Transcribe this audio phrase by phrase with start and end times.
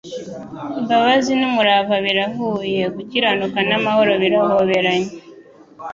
[0.79, 5.11] «Imbabazi n'umurava birahuye, gukiranuka n'amahoro birahoberanye.»